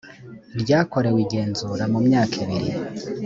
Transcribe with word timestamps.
ryakorewe 0.61 1.19
igenzura 1.25 1.83
mu 1.91 1.99
myaka 2.07 2.35
ibiri 2.43 2.71